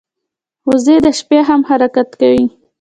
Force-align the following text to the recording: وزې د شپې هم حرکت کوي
وزې 0.67 0.95
د 1.05 1.07
شپې 1.19 1.39
هم 1.47 1.61
حرکت 1.69 2.09
کوي 2.19 2.45